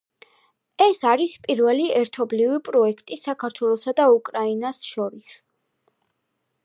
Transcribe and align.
ეს 0.85 1.01
არის 1.09 1.35
პირველი 1.43 1.85
ერთობლივი 1.99 2.57
პროექტი 2.69 3.19
საქართველოსა 3.27 3.95
და 4.01 4.09
უკრაინას 4.15 4.81
შორის. 4.95 5.29